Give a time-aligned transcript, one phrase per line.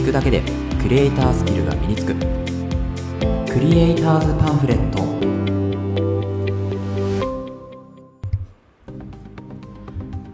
[0.00, 0.40] 聞くだけで
[0.80, 2.14] クリエイタースキルが身につく。
[3.52, 5.04] クリエイターズパンフレット。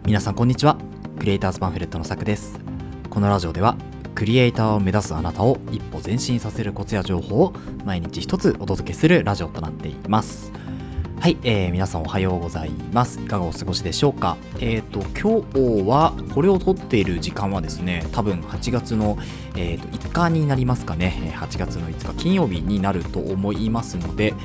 [0.05, 0.77] 皆さんこんにちは。
[1.19, 2.57] クリエイターズパンフレットのさくです。
[3.09, 3.75] このラジオでは
[4.15, 7.53] クリエイターを目指すあなたを一歩前進させるコツや情報を
[7.83, 10.53] 毎日一つお届けするラジオとなっています。
[11.19, 13.19] はい、えー、皆さんおはようございます。
[13.19, 14.37] いかがお過ごしでしょうか？
[14.59, 15.41] えっ、ー、と、今
[15.81, 19.17] 日は、これを撮っている時間はですね、多分8月の、
[19.57, 21.33] えーと、5日になりますかね。
[21.35, 24.35] 8月の5日金曜日になると思いますので、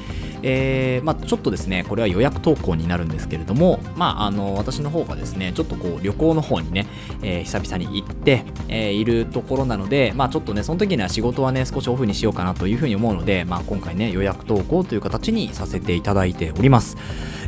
[0.43, 6.87] えー、まあ、ちょっとですね、これは予約投稿になるんですけれども、まあ、あの、私の方がですね、ちょっとこう、旅行の方にね、
[7.23, 16.97] えー、久々に行って、えー、いるところなので、まあ、ちょっとね、その時には仕事はね、少しオフにしようかなというふうに思うので、まあ、今回ね、予約投稿という形にさせていただいております。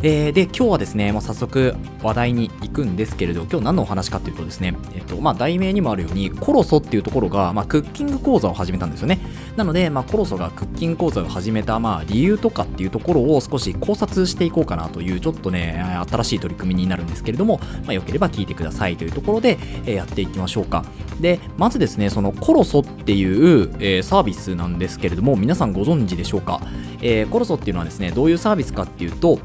[0.06, 9.18] えー、で、今日はですね、もう早速話題に行くんですけれど、今日何のお話かっていうとですね、えっと、まあ、題名にもあるように、コロソっていうところが、まあ、クッキング講座を始めたんですよね。
[9.56, 20.84] なので、まあ、コロソがクッキング講座を始めた、まあ、理由とかっていうところを少し考察していこうかなという、ちょっとね、新しい取り組みになるんですけれども、まあ、よければ聞いてくださいというところで、えー、やっていきましょうか。
[21.18, 26.60] で、まずですね、そのコロソっていう、えー、サービスなんですけれども、皆さんご存知でしょうか、
[27.00, 29.38] えー、コロソっていうのはですね、どういうサービスかっていうと、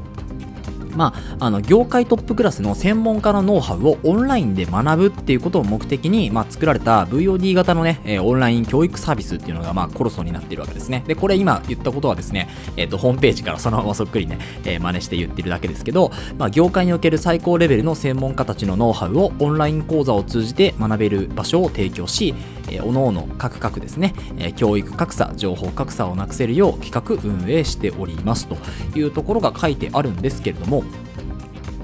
[0.96, 11.04] まあ、あの業界トップクラスの専門家のノウハウをオンラインで学ぶっていうことを目的に、まあ、作られた VOD 型のね、えー、オンライン教育サービスっていうのが、まあ、コロソになっているわけですね。
[11.06, 22.34] で、これ今言ったことはですね、えっ、ー、と、ホームページからそのままそっくりね、えー、真似して言ってるだけですけど、まあ、業界における最高レベルの専門家たちのノウハウをオンライン講座を通じて学べる場所を提供し、
[22.70, 28.56] えー、おのおの各々ですね、え、教育格差、情報格差をなくせるよう企画運営しておりますと
[28.98, 30.84] いうところが書いてあるんですけれども、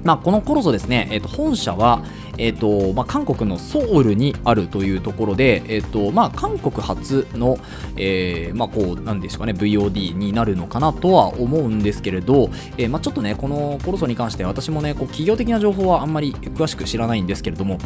[0.06, 2.04] まあ、このコロソですね、えー、と本社は、
[2.38, 7.58] えーとまあ、韓国のソウルにあるというところで、えーとまあ、韓国初の、
[7.96, 17.78] えーまあ、こうなんでしょうかね VOD になるのかなとは思うんですけれど、えーまあ、ちょっとねこのコロソに関して私もねこう企業的な情報はあんまり詳しく知らないんですけれども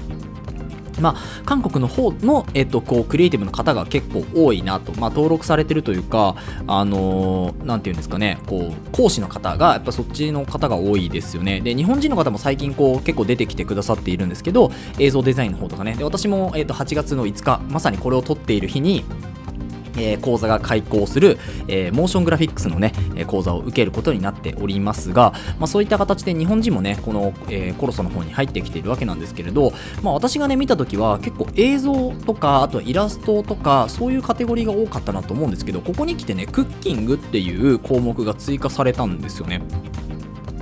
[1.01, 11.61] まあ、韓国の方の、えっと、こうクリエイティブの方が結構多いなと、まあ、登録されてるというか、あのー、なんていうんですかね、こう講師の方がやっぱそっちの方が多いですよね。
[11.61, 19.05] で、日本人の方も最近こう結構出てきてくださっているんですけど、映像デザインの方とかね、で私も、えっと、8月の5日、まさにこれを撮っている日に、
[20.01, 21.39] えー、講座が開講する、
[21.69, 29.73] えー、モーショングラフィックスのね、え講座を受けることになっておりますが、まあ、そういった形で日本人もね、この、えー、コロソの方に入ってきているわけなんですけれど、
[30.03, 39.63] まあ、私がね、見たときは結構映像とか、あとはイラストとか、そういうカテゴリーが多かったなと思うんですけど、ここに来てね、クッキングっていう項目が追加されたんですよね。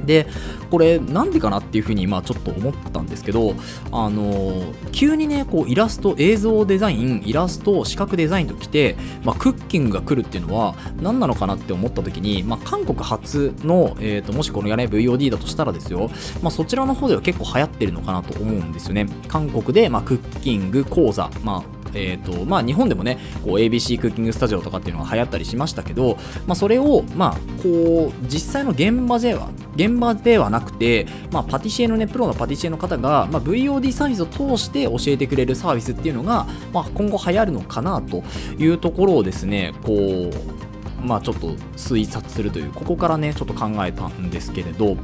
[0.09, 0.27] で
[0.71, 3.55] これなんでかなっていうふうにまちょっと思ったんですけど
[3.93, 16.11] あの急にねこうイラスト映像デザインイラスト視覚デザインときて、まあ、クッキングが来るっていうのは何なのかなって思った時に、まあ、韓国初の、えーと、もしこのやね VOD だとしたらですよ、
[16.43, 19.07] まあ、そちらの方では結構流行ってるのかなと思うんですよね。
[19.29, 38.23] 韓国で、まあ、クッキング講座、まあえーとまあ、日本でもねこう ABC クッキングスタジオとかっていうのが流行ったりしましたけど、まあ、それを、まあ、こう実際の現場では現場ではなくて、まあ、パティシエのねプロのパティシエの方が、まあ、VOD サービスを通して教えてくれるサービスっていうのが、まあ、今後流行るのかなと
[38.59, 40.59] いうところをですねこう
[41.05, 44.97] まあちょっと推察するというここからねちょっと考えたんですけれど。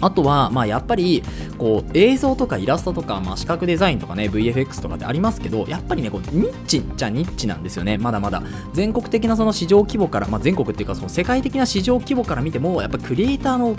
[0.00, 1.22] あとは、まあ、やっぱり
[1.58, 7.98] こう映像とかイラストとか、まあ、視覚デザインとかね VFX とかってありますけどやっぱりねこうニッチっちゃニッチなんですよね。
[7.98, 8.42] まだまだ。
[8.72, 13.76] 全国的なその市場規模から、まあ、全国っていうかその世界的な市場規模から見てもやっぱクリエイターの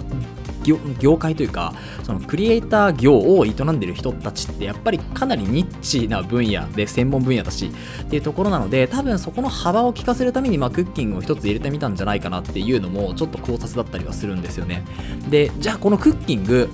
[0.61, 1.73] 業界というか
[2.03, 7.71] そのクリエイター業を営んでる人たちってやっぱりかなりニッチな分野で専門分野だし
[8.03, 14.83] っていうところなので多分そこの幅を利かせるためにまあクッキングを一つ入れてみたんじゃないかなっていうのもちょっと考察だったりはするんですよね。
[15.29, 16.69] でじゃあこのクッキング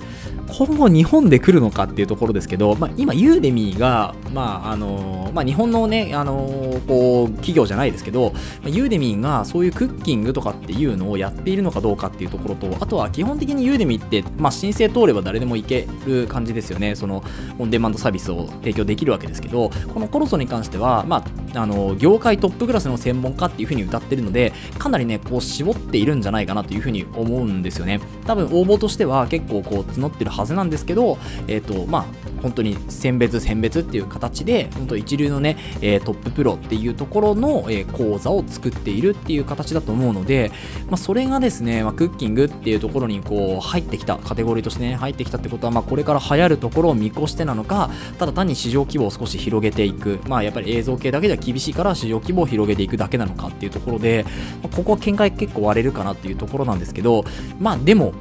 [0.48, 8.32] 今後日本で来るのかっていうところですけど、まあ、今ユーデミーが、まああのまあ、日本のね、あのこう企業じゃないですけど、
[8.64, 16.94] ユーデミーがそういうクッキングとかっていうのをやっているのかどうかっていうところとあとは基本的にユーデミーって、まあ、申請通れば誰でもいける感じですよね。
[16.94, 17.22] その
[17.58, 28.00] オンデマンドサービスを提供できるわけですけどこのコロソに関しては、まあ、あの業界トップクラスの専門家っていうふうに歌ってるのでかなりねこう絞っているんじゃないかなというふうに思うんですよね。
[28.26, 40.50] 多分応募としては結構こう募ってるはずなんですけど、えっ、と、まあ、本当に選別選別っていう形で本当一流のね、えー、トッププロっていうところの、えー、講座を作っているっていう形だと思うので、
[40.86, 50.20] まあ、それがですね、まあ、クッキングっていうところにこう入ってきたカテゴリーとしてね入ってきたってことは、まあ、これから流行るところを見越してなのかただ単に市場規模を少し広げていく。
[50.26, 54.24] まあやっぱり映像系だけでは厳しいから市場規模を広げていくだけなのかっていうところで、
[54.62, 57.24] まあ、ここは見解結構割れるかなっていうところなんですけど
[57.58, 58.14] まあでも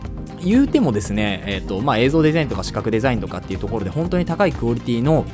[0.44, 5.26] 言うてもですね、えーとまあ、映像デザインとか視覚デザインとかっていうところで本当に高いクオリティの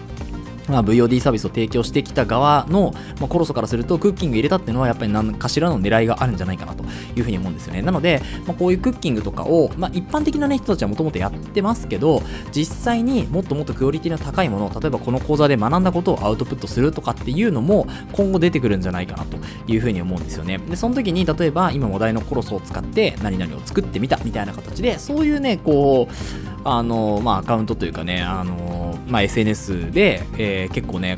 [0.68, 6.84] まあ、VOD サービスを提供してきた側の、まあ、コロソからするとクッキング入れたっていうのはやっぱり何かしらの狙いがあるんじゃないかなと
[7.16, 7.82] いうふうに思うんですよね。
[7.82, 12.22] なので、まあ、こういうクッキングとかを、まあ、一般的な、ね、人たちはもともとやってますけど、
[12.52, 19.38] 実際にもっともっとクオリティの高いものを、例えばこの講座で学んだことをアウトプットするとかっていうのも今後出てくるんじゃないかなと
[19.68, 20.58] いうふうに思うんですよね。
[20.58, 26.14] で、その時に例えば今話題のコロソを使って何々を作ってみたみたいな形で、そういうね、こう、
[26.66, 31.16] あの、まあ、アカウントというかね、あの、まあ、SNS で、えー、結構ね、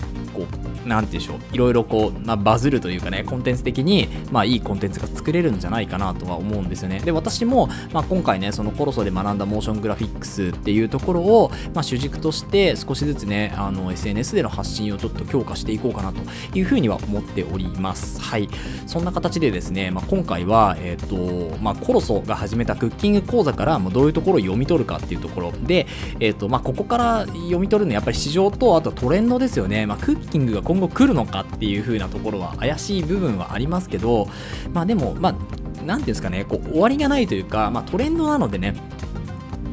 [0.85, 1.37] こうなんでしょう。
[1.51, 6.99] いろいろこう、まあ、バズるというかねコンテンツ的に、まあ、いいコンテンツが作れるんじゃないかなとは思うんですよね。
[6.99, 16.21] で私も、まあ、今回ねそのコロソで学んだモーショングラフィックスっていうところを、まあ、主軸として少しずつねあの SNS での発信をちょっと強化していこうかなと
[16.57, 18.21] いうふうには思っております。
[18.21, 18.49] はい。
[18.85, 25.51] そんな形でですね、まあ、今回は、えっ、ー、とまあ、コロソが始めたクッキング講座からもうどういうところを読み取るかっていうところ。
[25.51, 25.87] で、
[26.19, 34.27] えっ、ー、とまあ、ここから読み取るのはやっぱり市場とあとトレンドですよね、まあ、クッキングが今今後来るのかっていう風なところは怪しい部分はありますけど、
[34.73, 38.75] まあでも、まあ、なんていうんですかね、こう終わりがないというか、まあ、トレンドなのでね、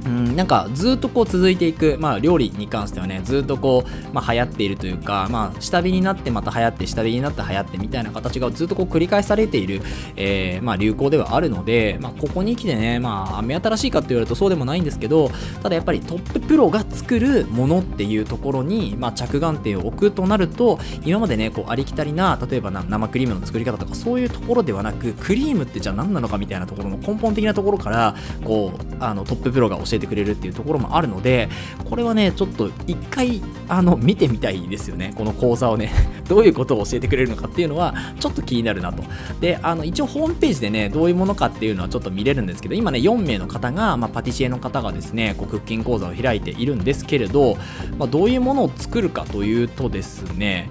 [0.07, 9.81] うん、なんかずっとこう続いていく、まあ、料理に関してはねずっとこう、まあ、流行っているというか、まあ、下火になってまた流行って下火になって流行ってみたいな形がずっとこう繰り返されている、
[10.17, 15.31] えー、まあ、流行ではあるので、まあ、ここに来てね、まあ、目新しいかって言われるとそうでもないんですけど
[15.63, 28.15] ただやっぱりトッププロが作るものっていうところに、まあ、着眼点を置くとなると今までねこうありきたりな例えば生クリームの作り方とかそういうところではなくクリームってじゃあ何なのかみたいなところの根本的なところから
[28.45, 31.49] こうあのトッププロが教えてくれるっていうところもあるので、
[31.85, 35.13] これはね、ちょっと一回、あの、見てみたいですよね。
[35.17, 35.93] この講座をね、
[36.29, 39.03] どういうことを教えてくれるのかっていうのは、ちょっと気になるなと。
[39.41, 47.57] で、あの、一応ホームページでね、どういうものかっていうのはちょっと見れるんですけど、今ね、4名の方が、まあ、パティシエの方がですね、こうクッキング講座を開いているんですけれど、
[47.99, 50.71] まあ、どういうものを作るかというとですね、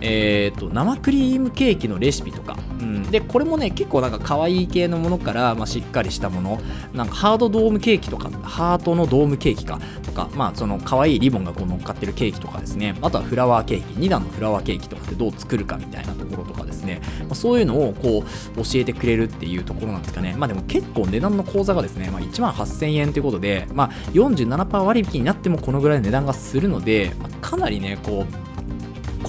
[0.00, 6.60] えーと、生クリームケーキのレシピとか、うん、でこれもね結構なんか可愛い系のものから、まあ、しっかりしたもの。
[6.94, 9.78] なんかハードドームケーキとかハートのドームケーキか。
[10.02, 12.96] とかまあその可愛いリボンがこう乗っかってるケーキとかですね。
[13.02, 14.00] あとはフラワーケーキ。
[14.00, 18.24] 2段のフラワーケーキとかってどう作るかみたいなところとかですね、まあ、そういうのをこ
[18.56, 20.34] う教えてくれるっていうところなんですかね。
[20.36, 28.49] まあでも結構値段の講座がですね、まあ、1万8000円ということで、まあ、47%割引になってもこのぐらいの値段がするので、まあ、かなりねこう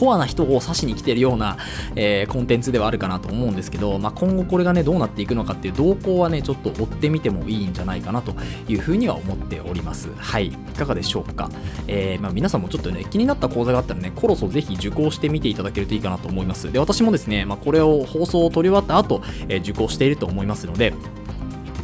[0.02, 1.58] コアな人を指しに来てるような、
[1.96, 8.34] えー、コンテンツではあるかなと思うんですけど、まあ、今後これがねどうなっていくのかっていう動向はねちょっと追ってみてもいいんじゃないかなと
[8.68, 10.12] いうふうには思っております。
[10.16, 10.48] はい。
[10.48, 11.52] いかがでしょうか、
[11.88, 16.72] えー、まあ、皆さんもちょっとね気になった講座があったらねコロソぜひ受講してみていただけるといいかなと思います。
[16.72, 20.96] で私もですね、まあ、これを放送を取り終わった後、えー、受講していると思いますので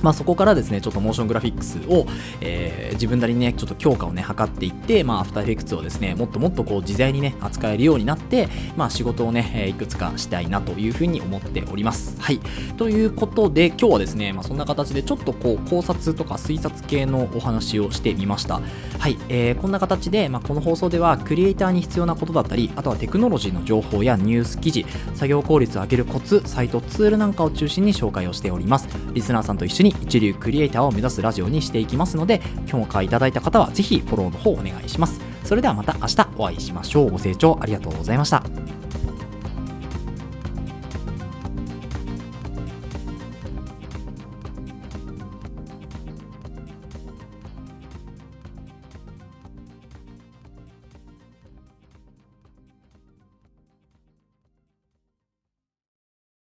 [0.02, 2.06] まあ、そこからですね、ちょっとモーショングラフィックスを、
[2.42, 12.16] えー、自分なりにね、ちょっと強化をね、図っていって、まあ、アフターエフェクツをですね、もっともっとこう、自在にね、扱えるようになって、まあ、仕事をね、えいくつかしたいなというふうに思っております。
[12.20, 12.40] はい。
[12.78, 18.62] ということで、今日はですね、まあ、そんな形でちょっとこう、考察とか推察系のお話をしてみました。
[19.00, 19.18] はい。
[19.30, 28.88] えー、こんな形で、まあ、この放送では、クリエイターに必要なことだったり、あとはテクノロジーの情報やニュース記事、作業効率を上げるコツ、サイト、ツールなんかを中心に紹介をしております。
[29.14, 35.20] リスナーさんと一緒に一流クリエイターを目指すラジオにしていきますので、評価いただいた方はぜひフォローの方お願いします。
[35.44, 37.12] それではまた明日お会いしましょう。
[37.12, 38.37] ご清聴ありがとうございました。